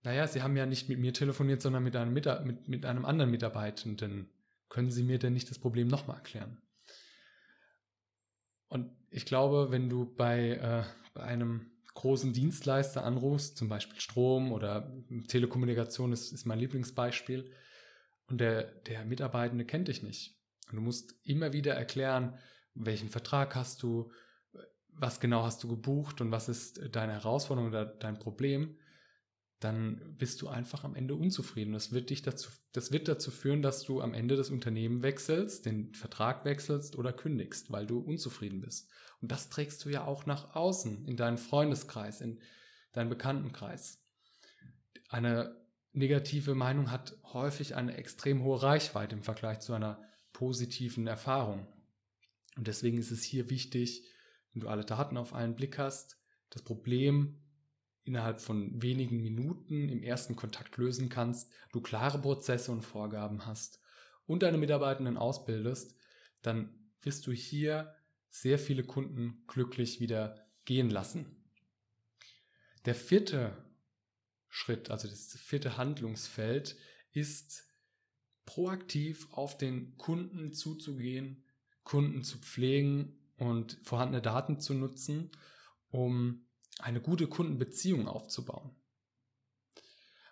naja, 0.02 0.28
Sie 0.28 0.42
haben 0.42 0.58
ja 0.58 0.66
nicht 0.66 0.90
mit 0.90 1.00
mir 1.00 1.14
telefoniert, 1.14 1.62
sondern 1.62 1.84
mit 1.84 1.96
einem, 1.96 2.14
mit, 2.14 2.68
mit 2.68 2.86
einem 2.86 3.06
anderen 3.06 3.32
Mitarbeitenden. 3.32 4.30
Können 4.70 4.92
Sie 4.92 5.04
mir 5.04 5.20
denn 5.20 5.34
nicht 5.34 5.50
das 5.50 5.60
Problem 5.60 5.88
nochmal 5.88 6.18
erklären? 6.18 6.62
Und 8.68 8.92
ich 9.10 9.26
glaube, 9.26 9.72
wenn 9.72 9.90
du 9.90 10.14
bei, 10.16 10.52
äh, 10.52 10.84
bei 11.14 11.24
einem 11.24 11.72
großen 11.94 12.34
Dienstleister 12.34 13.04
anrufst, 13.04 13.58
zum 13.58 13.70
Beispiel 13.70 14.00
Strom 14.00 14.52
oder 14.52 14.94
Telekommunikation 15.28 16.12
ist, 16.12 16.32
ist 16.32 16.46
mein 16.46 16.60
Lieblingsbeispiel, 16.60 17.52
und 18.30 18.40
der, 18.42 18.64
der 18.64 19.06
Mitarbeitende 19.06 19.66
kennt 19.66 19.88
dich 19.88 20.04
nicht. 20.04 20.38
Und 20.70 20.76
du 20.76 20.82
musst 20.82 21.16
immer 21.24 21.54
wieder 21.54 21.74
erklären, 21.74 22.38
welchen 22.74 23.10
Vertrag 23.10 23.56
hast 23.56 23.82
du, 23.84 24.12
was 24.90 25.20
genau 25.20 25.44
hast 25.44 25.64
du 25.64 25.68
gebucht 25.68 26.22
und 26.22 26.32
was 26.32 26.50
ist 26.50 26.82
deine 26.92 27.14
Herausforderung 27.14 27.70
oder 27.70 27.86
dein 27.86 28.20
Problem 28.20 28.78
dann 29.60 30.16
bist 30.18 30.42
du 30.42 30.50
einfach 30.50 30.84
am 30.84 30.96
Ende 30.96 31.16
unzufrieden. 31.16 31.74
Das 31.74 31.92
wird 31.92 32.12
dich 32.12 32.22
dazu, 32.22 32.50
das 32.74 32.92
wird 32.92 33.08
dazu 33.08 33.32
führen, 33.32 33.64
dass 33.64 33.84
du 33.84 34.02
am 34.02 34.14
Ende 34.14 34.36
das 34.36 34.52
Unternehmen 34.52 35.02
wechselst, 35.02 35.66
den 35.66 35.96
Vertrag 35.96 36.46
wechselst 36.46 36.96
oder 36.96 37.12
kündigst, 37.12 37.72
weil 37.72 37.88
du 37.88 38.00
unzufrieden 38.00 38.62
bist. 38.62 38.90
Und 39.20 39.32
das 39.32 39.50
trägst 39.50 39.84
du 39.84 39.90
ja 39.90 40.06
auch 40.06 40.28
nach 40.28 40.56
außen, 40.56 41.06
in 41.06 41.18
deinen 41.18 41.40
Freundeskreis, 41.40 42.22
in 42.22 42.40
deinen 42.92 43.10
Bekanntenkreis. 43.10 44.04
Eine 45.10 45.60
negative 45.94 46.54
Meinung 46.54 46.92
hat 46.92 47.18
häufig 47.24 47.76
eine 47.76 47.98
extrem 47.98 48.44
hohe 48.44 48.62
Reichweite 48.62 49.16
im 49.16 49.24
Vergleich 49.24 49.60
zu 49.62 49.74
einer 49.74 50.00
positiven 50.34 51.08
Erfahrung. 51.08 51.66
Und 52.56 52.68
deswegen 52.68 53.00
ist 53.00 53.10
es 53.10 53.24
hier 53.24 53.50
wichtig, 53.50 54.08
wenn 54.54 54.62
du 54.62 54.68
alle 54.68 54.86
Daten 54.86 55.18
auf 55.18 55.34
einen 55.34 55.56
Blick 55.56 55.80
hast, 55.80 56.20
das 56.52 56.62
Problem 56.62 57.42
innerhalb 58.08 58.42
von 58.42 58.82
wenigen 58.82 59.22
Minuten 59.22 59.90
im 59.90 60.04
ersten 60.04 60.36
Kontakt 60.36 60.78
lösen 60.78 61.10
kannst, 61.10 61.52
du 61.72 61.82
klare 61.82 62.20
Prozesse 62.20 62.72
und 62.72 62.84
Vorgaben 62.84 63.46
hast 63.46 63.82
und 64.26 64.44
deine 64.44 64.58
Mitarbeitenden 64.58 65.18
ausbildest, 65.18 65.96
dann 66.42 66.74
wirst 67.02 67.28
du 67.28 67.32
hier 67.32 67.94
sehr 68.30 68.60
viele 68.60 68.84
Kunden 68.84 69.44
glücklich 69.48 70.00
wieder 70.00 70.48
gehen 70.66 70.90
lassen. 70.90 71.44
Der 72.86 72.96
vierte 72.96 73.58
Schritt, 74.50 74.90
also 74.90 75.08
das 75.08 75.34
vierte 75.38 75.78
Handlungsfeld, 75.78 76.78
ist 77.12 77.68
proaktiv 78.46 79.28
auf 79.32 79.58
den 79.58 79.98
Kunden 79.98 80.54
zuzugehen, 80.54 81.44
Kunden 81.84 82.24
zu 82.24 82.38
pflegen 82.38 83.18
und 83.38 83.78
vorhandene 83.84 84.22
Daten 84.22 84.60
zu 84.60 84.74
nutzen, 84.74 85.32
um 85.90 86.47
eine 86.80 87.02
gute 87.02 87.28
Kundenbeziehung 87.28 88.08
aufzubauen. 88.08 88.76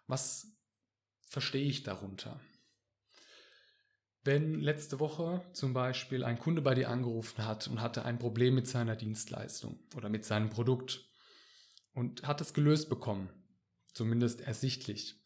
Was 0.08 0.48
verstehe 1.22 1.66
ich 1.66 1.84
darunter? 1.84 2.40
Wenn 4.24 4.60
letzte 4.60 5.00
Woche 5.00 5.44
zum 5.54 5.74
Beispiel 5.74 6.24
ein 6.24 6.40
Kunde 6.40 6.62
bei 6.62 6.74
dir 6.74 6.90
angerufen 6.90 7.46
hat 7.46 7.68
und 7.68 7.80
hatte 7.80 8.06
ein 8.06 8.18
Problem 8.18 8.56
mit 8.56 8.68
seiner 8.68 8.96
Dienstleistung 8.96 9.80
oder 9.96 10.10
mit 10.10 10.26
seinem 10.26 10.50
Produkt 10.50 11.08
und 11.94 12.28
hat 12.28 12.42
es 12.42 12.54
gelöst 12.54 12.90
bekommen, 12.90 13.30
zumindest 13.94 14.42
ersichtlich, 14.42 15.22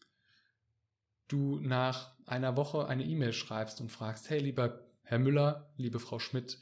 du 1.28 1.58
nach 1.60 2.14
einer 2.26 2.56
Woche 2.56 2.88
eine 2.88 3.04
E-Mail 3.04 3.32
schreibst 3.32 3.80
und 3.80 3.90
fragst, 3.90 4.28
hey 4.28 4.38
lieber 4.38 4.86
Herr 5.02 5.18
Müller, 5.18 5.72
liebe 5.76 5.98
Frau 5.98 6.18
Schmidt, 6.18 6.58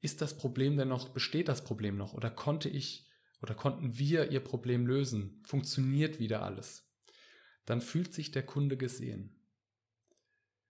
ist 0.00 0.20
das 0.20 0.36
Problem 0.36 0.76
denn 0.76 0.88
noch, 0.88 1.08
besteht 1.10 1.48
das 1.48 1.64
Problem 1.64 1.96
noch 1.96 2.12
oder 2.12 2.30
konnte 2.30 2.68
ich 2.68 3.05
oder 3.40 3.54
konnten 3.54 3.98
wir 3.98 4.30
ihr 4.30 4.40
Problem 4.40 4.86
lösen? 4.86 5.42
Funktioniert 5.44 6.18
wieder 6.18 6.42
alles? 6.42 6.88
Dann 7.64 7.80
fühlt 7.80 8.14
sich 8.14 8.30
der 8.30 8.44
Kunde 8.44 8.76
gesehen. 8.76 9.36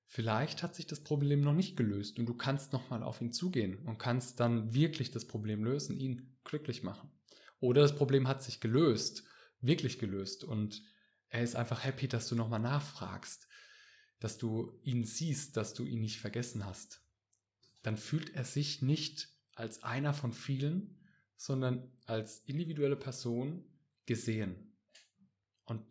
Vielleicht 0.07 0.63
hat 0.63 0.75
sich 0.75 0.87
das 0.87 1.03
Problem 1.03 1.41
noch 1.41 1.53
nicht 1.53 1.77
gelöst 1.77 2.19
und 2.19 2.27
du 2.27 2.35
kannst 2.35 2.73
nochmal 2.73 3.03
auf 3.03 3.21
ihn 3.21 3.33
zugehen 3.33 3.79
und 3.87 3.99
kannst 3.99 4.41
dann 4.41 4.73
wirklich 4.73 5.11
das 5.11 5.27
Problem 5.27 5.65
lösen, 5.65 5.97
ihn 5.97 6.37
glücklich 6.45 6.83
machen. 6.83 7.11
Oder 7.59 7.83
das 7.83 7.97
Problem 7.97 8.29
hat 8.29 8.43
sich 8.43 8.61
gelöst, 8.61 9.25
wirklich 9.61 9.99
gelöst 9.99 10.45
und 10.45 10.83
er 11.29 11.43
ist 11.43 11.57
einfach 11.57 11.85
happy, 11.85 12.07
dass 12.07 12.29
du 12.29 12.37
nochmal 12.37 12.61
nachfragst, 12.61 13.49
dass 14.21 14.39
du 14.39 14.79
ihn 14.83 15.05
siehst, 15.05 15.57
dass 15.57 15.75
du 15.75 15.85
ihn 15.85 16.01
nicht 16.01 16.21
vergessen 16.21 16.65
hast. 16.65 17.03
Dann 17.83 17.97
fühlt 17.97 18.35
er 18.35 18.45
sich 18.45 18.81
nicht 18.83 19.29
als 19.55 19.83
einer 19.83 20.15
von 20.15 20.33
vielen, 20.33 21.01
sondern 21.37 21.91
als 22.07 22.41
individuelle 22.47 22.97
Person 22.97 23.65
gesehen. 24.07 24.77
Und 25.65 25.83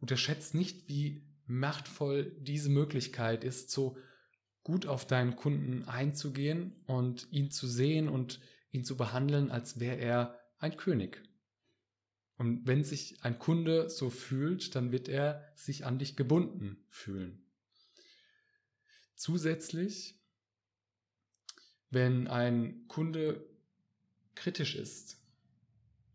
unterschätzt 0.00 0.54
nicht, 0.54 0.88
wie 0.88 1.26
machtvoll 1.46 2.36
diese 2.40 2.70
Möglichkeit 2.70 3.44
ist, 3.44 3.70
so 3.70 3.96
gut 4.62 4.86
auf 4.86 5.06
deinen 5.06 5.36
Kunden 5.36 5.84
einzugehen 5.84 6.76
und 6.86 7.28
ihn 7.32 7.50
zu 7.50 7.66
sehen 7.66 8.08
und 8.08 8.40
ihn 8.70 8.84
zu 8.84 8.96
behandeln, 8.96 9.50
als 9.50 9.80
wäre 9.80 9.96
er 9.96 10.40
ein 10.58 10.76
König. 10.76 11.22
Und 12.36 12.66
wenn 12.66 12.84
sich 12.84 13.22
ein 13.22 13.38
Kunde 13.38 13.90
so 13.90 14.08
fühlt, 14.08 14.74
dann 14.74 14.92
wird 14.92 15.08
er 15.08 15.52
sich 15.56 15.84
an 15.84 15.98
dich 15.98 16.16
gebunden 16.16 16.84
fühlen. 16.88 17.44
Zusätzlich, 19.14 20.18
wenn 21.90 22.28
ein 22.28 22.86
Kunde 22.86 23.49
kritisch 24.34 24.74
ist, 24.74 25.22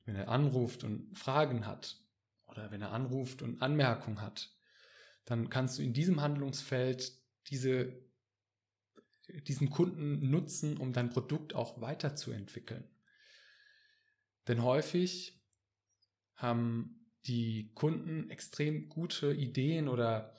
wenn 0.05 0.15
er 0.15 0.29
anruft 0.29 0.83
und 0.83 1.17
Fragen 1.17 1.65
hat 1.65 1.99
oder 2.47 2.71
wenn 2.71 2.81
er 2.81 2.91
anruft 2.91 3.41
und 3.41 3.61
Anmerkungen 3.61 4.21
hat, 4.21 4.55
dann 5.25 5.49
kannst 5.49 5.79
du 5.79 5.83
in 5.83 5.93
diesem 5.93 6.21
Handlungsfeld 6.21 7.11
diese, 7.47 7.93
diesen 9.47 9.69
Kunden 9.69 10.29
nutzen, 10.29 10.77
um 10.77 10.93
dein 10.93 11.09
Produkt 11.09 11.55
auch 11.55 11.81
weiterzuentwickeln. 11.81 12.87
Denn 14.47 14.61
häufig 14.63 15.41
haben 16.35 17.09
die 17.25 17.71
Kunden 17.73 18.29
extrem 18.29 18.87
gute 18.89 19.33
Ideen 19.33 19.87
oder 19.87 20.35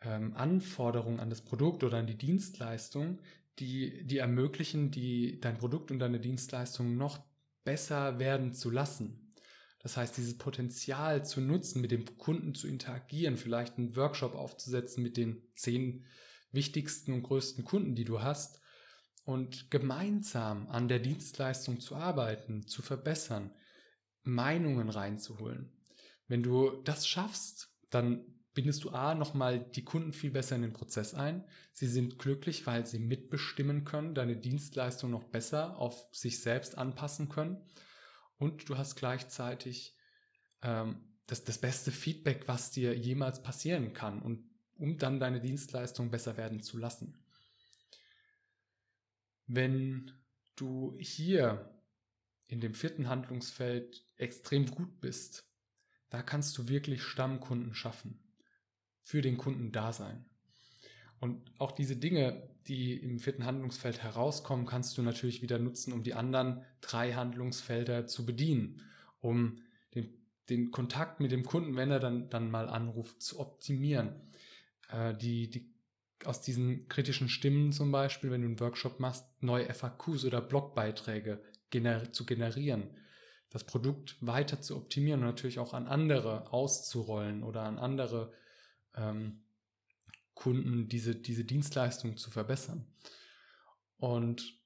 ähm, 0.00 0.34
Anforderungen 0.34 1.20
an 1.20 1.30
das 1.30 1.42
Produkt 1.42 1.84
oder 1.84 1.98
an 1.98 2.06
die 2.06 2.18
Dienstleistung, 2.18 3.20
die, 3.58 4.06
die 4.06 4.18
ermöglichen, 4.18 4.90
die, 4.90 5.40
dein 5.40 5.58
Produkt 5.58 5.90
und 5.90 5.98
deine 5.98 6.20
Dienstleistung 6.20 6.96
noch 6.96 7.18
besser 7.64 8.18
werden 8.18 8.52
zu 8.52 8.70
lassen. 8.70 9.34
Das 9.80 9.96
heißt, 9.96 10.16
dieses 10.16 10.36
Potenzial 10.36 11.24
zu 11.24 11.40
nutzen, 11.40 11.80
mit 11.80 11.90
dem 11.90 12.04
Kunden 12.18 12.54
zu 12.54 12.68
interagieren, 12.68 13.36
vielleicht 13.36 13.78
einen 13.78 13.96
Workshop 13.96 14.34
aufzusetzen 14.34 15.02
mit 15.02 15.16
den 15.16 15.42
zehn 15.54 16.04
wichtigsten 16.52 17.12
und 17.12 17.22
größten 17.22 17.64
Kunden, 17.64 17.94
die 17.94 18.04
du 18.04 18.22
hast 18.22 18.60
und 19.24 19.70
gemeinsam 19.70 20.68
an 20.68 20.88
der 20.88 20.98
Dienstleistung 20.98 21.80
zu 21.80 21.96
arbeiten, 21.96 22.66
zu 22.66 22.82
verbessern, 22.82 23.54
Meinungen 24.22 24.90
reinzuholen. 24.90 25.72
Wenn 26.28 26.42
du 26.42 26.82
das 26.84 27.06
schaffst, 27.06 27.70
dann 27.90 28.24
bindest 28.54 28.84
du 28.84 28.90
A 28.90 29.14
nochmal 29.14 29.60
die 29.60 29.84
Kunden 29.84 30.12
viel 30.12 30.30
besser 30.30 30.56
in 30.56 30.62
den 30.62 30.72
Prozess 30.72 31.14
ein. 31.14 31.44
Sie 31.72 31.86
sind 31.86 32.18
glücklich, 32.18 32.66
weil 32.66 32.86
sie 32.86 32.98
mitbestimmen 32.98 33.84
können, 33.84 34.14
deine 34.14 34.36
Dienstleistung 34.36 35.10
noch 35.10 35.24
besser 35.24 35.76
auf 35.76 36.08
sich 36.12 36.42
selbst 36.42 36.76
anpassen 36.76 37.28
können. 37.28 37.64
Und 38.38 38.68
du 38.68 38.76
hast 38.76 38.96
gleichzeitig 38.96 39.96
ähm, 40.62 40.96
das, 41.26 41.44
das 41.44 41.58
beste 41.58 41.92
Feedback, 41.92 42.48
was 42.48 42.70
dir 42.70 42.96
jemals 42.96 43.42
passieren 43.42 43.92
kann 43.92 44.20
und 44.20 44.48
um 44.76 44.98
dann 44.98 45.20
deine 45.20 45.40
Dienstleistung 45.40 46.10
besser 46.10 46.36
werden 46.36 46.62
zu 46.62 46.78
lassen. 46.78 47.22
Wenn 49.46 50.12
du 50.56 50.96
hier 50.98 51.70
in 52.48 52.60
dem 52.60 52.74
vierten 52.74 53.08
Handlungsfeld 53.08 54.04
extrem 54.16 54.66
gut 54.66 55.00
bist, 55.00 55.44
da 56.08 56.22
kannst 56.22 56.56
du 56.58 56.68
wirklich 56.68 57.02
Stammkunden 57.02 57.74
schaffen 57.74 58.18
für 59.10 59.22
den 59.22 59.38
Kunden 59.38 59.72
da 59.72 59.92
sein. 59.92 60.24
Und 61.18 61.42
auch 61.58 61.72
diese 61.72 61.96
Dinge, 61.96 62.48
die 62.68 62.94
im 62.94 63.18
vierten 63.18 63.44
Handlungsfeld 63.44 64.04
herauskommen, 64.04 64.66
kannst 64.66 64.96
du 64.96 65.02
natürlich 65.02 65.42
wieder 65.42 65.58
nutzen, 65.58 65.92
um 65.92 66.04
die 66.04 66.14
anderen 66.14 66.64
drei 66.80 67.14
Handlungsfelder 67.14 68.06
zu 68.06 68.24
bedienen, 68.24 68.82
um 69.20 69.58
den, 69.96 70.14
den 70.48 70.70
Kontakt 70.70 71.18
mit 71.18 71.32
dem 71.32 71.44
Kunden, 71.44 71.74
wenn 71.74 71.90
er 71.90 71.98
dann, 71.98 72.30
dann 72.30 72.52
mal 72.52 72.68
anruft, 72.68 73.20
zu 73.20 73.40
optimieren. 73.40 74.14
Äh, 74.92 75.16
die, 75.16 75.50
die, 75.50 75.74
aus 76.24 76.40
diesen 76.40 76.86
kritischen 76.88 77.28
Stimmen 77.28 77.72
zum 77.72 77.90
Beispiel, 77.90 78.30
wenn 78.30 78.42
du 78.42 78.46
einen 78.46 78.60
Workshop 78.60 79.00
machst, 79.00 79.26
neue 79.40 79.74
FAQs 79.74 80.24
oder 80.24 80.40
Blogbeiträge 80.40 81.42
gener 81.70 82.12
zu 82.12 82.24
generieren, 82.24 82.90
das 83.50 83.64
Produkt 83.64 84.16
weiter 84.20 84.60
zu 84.60 84.76
optimieren 84.76 85.20
und 85.20 85.26
natürlich 85.26 85.58
auch 85.58 85.74
an 85.74 85.88
andere 85.88 86.52
auszurollen 86.52 87.42
oder 87.42 87.62
an 87.62 87.76
andere 87.76 88.32
ähm, 89.00 89.42
Kunden 90.34 90.88
diese, 90.88 91.14
diese 91.14 91.44
Dienstleistung 91.44 92.16
zu 92.16 92.30
verbessern. 92.30 92.86
Und 93.96 94.58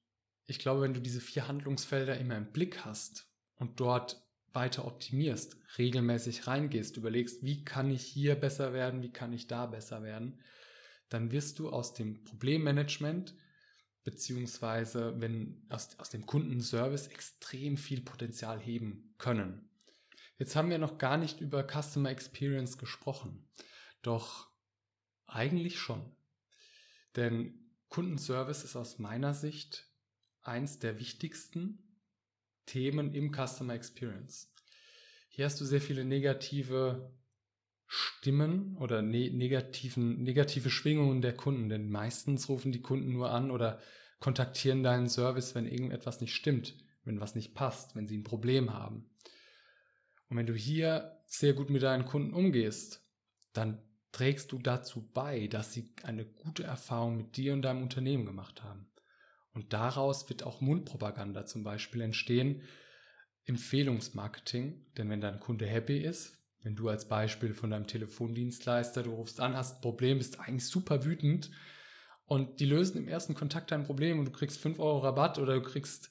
ich 0.47 0.59
glaube, 0.59 0.83
wenn 0.83 0.95
du 0.95 1.01
diese 1.01 1.21
vier 1.21 1.49
Handlungsfelder 1.49 2.19
immer 2.19 2.37
im 2.37 2.53
Blick 2.53 2.85
hast 2.85 3.27
und 3.57 3.81
dort 3.81 4.23
weiter 4.53 4.87
optimierst, 4.87 5.57
regelmäßig 5.79 6.47
reingehst, 6.47 6.97
überlegst, 6.97 7.43
wie 7.43 7.65
kann 7.65 7.91
ich 7.91 8.03
hier 8.05 8.37
besser 8.37 8.73
werden, 8.73 9.03
wie 9.03 9.11
kann 9.11 9.33
ich 9.33 9.49
da 9.49 9.67
besser 9.67 10.03
werden, 10.03 10.41
dann 11.09 11.33
wirst 11.33 11.59
du 11.59 11.71
aus 11.71 11.95
dem 11.95 12.23
Problemmanagement 12.25 13.35
beziehungsweise 14.05 15.19
wenn 15.21 15.65
aus, 15.71 15.99
aus 15.99 16.11
dem 16.11 16.27
Kundenservice 16.27 17.09
extrem 17.09 17.77
viel 17.77 18.03
Potenzial 18.03 18.61
heben 18.61 19.15
können. 19.19 19.69
Jetzt 20.39 20.55
haben 20.57 20.71
wir 20.71 20.79
noch 20.79 20.99
gar 20.99 21.17
nicht 21.17 21.41
über 21.41 21.67
Customer 21.67 22.11
Experience 22.11 22.77
gesprochen, 22.77 23.49
doch 24.07 24.49
eigentlich 25.27 25.79
schon. 25.79 26.15
Denn 27.17 27.55
Kundenservice 27.89 28.65
ist 28.65 28.77
aus 28.77 28.99
meiner 28.99 29.35
Sicht 29.35 29.89
eins 30.43 30.79
der 30.79 30.99
wichtigsten 30.99 31.99
Themen 32.67 33.15
im 33.15 33.33
Customer 33.33 33.75
Experience. 33.75 34.53
Hier 35.29 35.45
hast 35.45 35.61
du 35.61 35.65
sehr 35.65 35.81
viele 35.81 36.05
negative 36.05 37.13
Stimmen 37.87 38.77
oder 38.79 39.03
ne 39.03 39.31
negativen, 39.31 40.23
negative 40.23 40.71
Schwingungen 40.71 41.23
der 41.23 41.37
Kunden, 41.37 41.69
denn 41.69 41.91
meistens 41.91 42.49
rufen 42.49 42.73
die 42.73 42.83
Kunden 42.83 43.13
nur 43.13 43.31
an 43.31 43.51
oder 43.51 43.81
kontaktieren 44.21 44.83
deinen 44.83 45.09
Service, 45.09 45.55
wenn 45.55 45.67
irgendetwas 45.67 46.21
nicht 46.21 46.35
stimmt, 46.35 46.77
wenn 47.05 47.21
was 47.21 47.35
nicht 47.35 47.55
passt, 47.55 47.95
wenn 47.95 48.09
sie 48.09 48.17
ein 48.17 48.25
Problem 48.25 48.73
haben. 48.73 49.11
Und 50.29 50.39
wenn 50.39 50.47
du 50.47 50.55
hier 50.55 51.21
sehr 51.27 51.53
gut 51.53 51.71
mit 51.71 51.83
deinen 51.83 52.07
Kunden 52.07 52.33
umgehst, 52.33 53.03
dann 53.53 53.83
trägst 54.15 54.53
du 54.53 54.59
dazu 54.59 55.11
bei, 55.13 55.49
dass 55.49 55.73
sie 55.73 55.91
eine 56.05 56.25
gute 56.25 56.63
Erfahrung 56.63 57.17
mit 57.17 57.37
dir 57.37 57.53
und 57.53 57.63
deinem 57.63 57.83
Unternehmen 57.83 58.25
gemacht 58.25 58.63
haben. 58.63 58.87
Und 59.53 59.73
daraus 59.73 60.29
wird 60.29 60.45
auch 60.45 60.61
Mundpropaganda 60.61 61.47
zum 61.47 61.65
Beispiel 61.65 62.01
entstehen, 62.01 62.63
Empfehlungsmarketing, 63.47 64.87
denn 64.97 65.11
wenn 65.11 65.21
dein 65.21 65.41
Kunde 65.41 65.67
happy 65.67 65.99
ist, 65.99 66.39
wenn 66.63 66.77
du 66.77 66.89
als 66.89 67.09
Beispiel 67.09 67.55
von 67.55 67.71
deinem 67.71 67.89
Telefondienstleister, 67.89 69.03
du 69.03 69.11
rufst 69.11 69.41
an, 69.41 69.57
hast 69.57 69.77
ein 69.77 69.81
Problem, 69.83 70.19
bist 70.19 70.41
eigentlich 70.41 70.67
super 70.67 71.05
wütend 71.05 71.51
und 72.25 72.61
die 72.61 72.67
lösen 72.67 72.99
im 72.99 73.09
ersten 73.09 73.35
Kontakt 73.35 73.71
dein 73.73 73.85
Problem 73.85 74.19
und 74.21 74.27
du 74.27 74.33
kriegst 74.33 74.59
5 74.59 74.79
Euro 74.79 74.99
Rabatt 75.01 75.39
oder 75.39 75.55
du 75.55 75.63
kriegst 75.63 76.11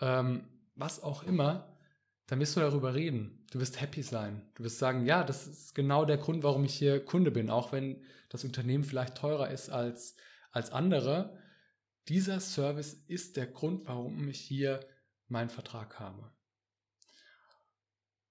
ähm, 0.00 0.48
was 0.76 1.02
auch 1.02 1.24
immer, 1.24 1.69
dann 2.30 2.38
wirst 2.38 2.54
du 2.54 2.60
darüber 2.60 2.94
reden. 2.94 3.44
Du 3.50 3.58
wirst 3.58 3.80
happy 3.80 4.04
sein. 4.04 4.48
Du 4.54 4.62
wirst 4.62 4.78
sagen, 4.78 5.04
ja, 5.04 5.24
das 5.24 5.48
ist 5.48 5.74
genau 5.74 6.04
der 6.04 6.16
Grund, 6.16 6.44
warum 6.44 6.62
ich 6.62 6.72
hier 6.72 7.04
Kunde 7.04 7.32
bin, 7.32 7.50
auch 7.50 7.72
wenn 7.72 8.04
das 8.28 8.44
Unternehmen 8.44 8.84
vielleicht 8.84 9.16
teurer 9.16 9.50
ist 9.50 9.68
als, 9.68 10.14
als 10.52 10.70
andere. 10.70 11.36
Dieser 12.06 12.38
Service 12.38 12.94
ist 13.08 13.36
der 13.36 13.48
Grund, 13.48 13.88
warum 13.88 14.28
ich 14.28 14.38
hier 14.38 14.78
meinen 15.26 15.50
Vertrag 15.50 15.98
habe. 15.98 16.30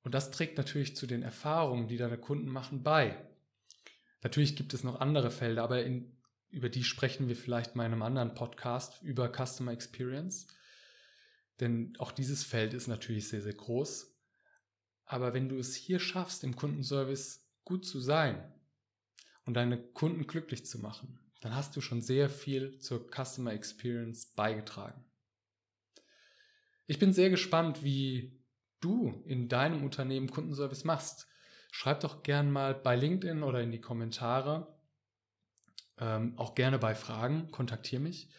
Und 0.04 0.16
das 0.16 0.32
trägt 0.32 0.58
natürlich 0.58 0.96
zu 0.96 1.06
den 1.06 1.22
Erfahrungen, 1.22 1.90
die 1.90 1.98
deine 1.98 2.18
Kunden 2.18 2.48
machen, 2.48 2.84
bei. 2.84 3.18
Natürlich 4.24 4.56
gibt 4.56 4.74
es 4.74 4.86
noch 4.86 5.02
andere 5.02 5.30
Felder, 5.30 5.62
aber 5.62 5.84
in, 5.84 6.18
über 6.52 6.70
die 6.70 6.86
sprechen 6.86 7.28
wir 7.28 7.36
vielleicht 7.36 7.76
mal 7.76 7.86
in 7.86 7.92
einem 7.92 8.04
anderen 8.04 8.34
Podcast 8.34 9.04
über 9.04 9.30
Customer 9.30 9.74
Experience. 9.74 10.48
Denn 11.60 11.94
auch 12.00 12.12
dieses 12.12 12.44
Feld 12.44 12.74
ist 12.74 12.88
natürlich 12.88 13.28
sehr, 13.28 13.42
sehr 13.42 13.54
groß. 13.54 14.16
Aber 15.06 15.34
wenn 15.34 15.50
du 15.50 15.58
es 15.58 15.76
hier 15.76 16.00
schaffst, 16.00 16.44
im 16.44 16.56
Kundenservice 16.56 17.48
gut 17.66 17.86
zu 17.86 18.00
sein 18.00 18.54
und 19.46 19.56
deine 19.56 19.82
Kunden 19.82 20.28
glücklich 20.28 20.66
zu 20.66 20.80
machen, 20.80 21.20
dann 21.42 21.56
hast 21.56 21.76
du 21.76 21.82
schon 21.82 22.02
sehr 22.02 22.30
viel 22.30 22.80
zur 22.80 23.10
Customer 23.10 23.54
Experience 23.54 24.28
beigetragen. 24.28 25.04
Ich 26.86 27.00
bin 27.00 27.14
sehr 27.14 27.30
gespannt, 27.30 27.84
wie 27.84 28.40
du 28.80 29.24
in 29.26 29.50
deinem 29.50 29.84
Unternehmen 29.84 30.30
Kundenservice 30.30 30.84
machst. 30.84 31.28
Schreib 31.72 32.00
doch 32.00 32.24
gern 32.24 32.52
mal 32.52 32.74
bei 32.74 32.96
LinkedIn 32.96 33.44
oder 33.44 33.62
in 33.62 33.72
die 33.72 33.82
Kommentare. 33.82 34.80
Ähm, 35.98 36.38
auch 36.38 36.56
gerne 36.56 36.80
bei 36.80 36.96
Fragen, 36.96 37.52
kontaktiere 37.52 38.02
mich. 38.02 38.30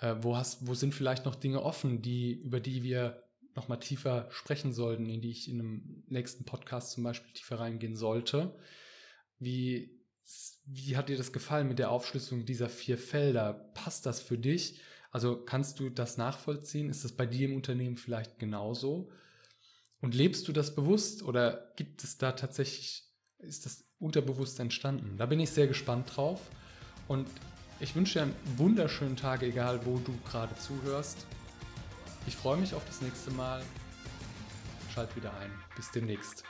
Äh, 0.00 0.16
wo, 0.20 0.36
hast, 0.36 0.66
wo 0.66 0.74
sind 0.74 0.94
vielleicht 0.94 1.24
noch 1.24 1.34
Dinge 1.34 1.62
offen, 1.62 2.02
die, 2.02 2.32
über 2.32 2.60
die 2.60 2.82
wir 2.82 3.22
nochmal 3.54 3.80
tiefer 3.80 4.28
sprechen 4.30 4.72
sollten, 4.72 5.08
in 5.08 5.20
die 5.20 5.30
ich 5.30 5.48
in 5.48 5.60
einem 5.60 6.04
nächsten 6.06 6.44
Podcast 6.44 6.92
zum 6.92 7.04
Beispiel 7.04 7.32
tiefer 7.32 7.58
reingehen 7.58 7.96
sollte? 7.96 8.54
Wie, 9.38 9.98
wie 10.64 10.96
hat 10.96 11.08
dir 11.08 11.16
das 11.16 11.32
gefallen 11.32 11.68
mit 11.68 11.78
der 11.78 11.90
Aufschlüsselung 11.90 12.44
dieser 12.44 12.68
vier 12.68 12.98
Felder? 12.98 13.54
Passt 13.74 14.06
das 14.06 14.20
für 14.20 14.38
dich? 14.38 14.80
Also 15.10 15.36
kannst 15.36 15.80
du 15.80 15.90
das 15.90 16.16
nachvollziehen? 16.18 16.90
Ist 16.90 17.04
das 17.04 17.12
bei 17.12 17.26
dir 17.26 17.48
im 17.48 17.56
Unternehmen 17.56 17.96
vielleicht 17.96 18.38
genauso? 18.38 19.10
Und 20.00 20.14
lebst 20.14 20.46
du 20.46 20.52
das 20.52 20.74
bewusst 20.74 21.22
oder 21.22 21.72
gibt 21.76 22.04
es 22.04 22.18
da 22.18 22.32
tatsächlich, 22.32 23.04
ist 23.38 23.66
das 23.66 23.84
unterbewusst 23.98 24.60
entstanden? 24.60 25.16
Da 25.16 25.26
bin 25.26 25.40
ich 25.40 25.50
sehr 25.50 25.66
gespannt 25.66 26.14
drauf 26.14 26.40
und 27.08 27.26
ich 27.80 27.94
wünsche 27.94 28.14
dir 28.14 28.22
einen 28.22 28.36
wunderschönen 28.56 29.16
Tag, 29.16 29.42
egal 29.42 29.80
wo 29.84 29.98
du 29.98 30.14
gerade 30.30 30.54
zuhörst. 30.56 31.26
Ich 32.26 32.36
freue 32.36 32.56
mich 32.56 32.74
auf 32.74 32.84
das 32.86 33.00
nächste 33.00 33.30
Mal. 33.30 33.62
Schalt 34.94 35.14
wieder 35.16 35.32
ein. 35.38 35.50
Bis 35.76 35.90
demnächst. 35.90 36.44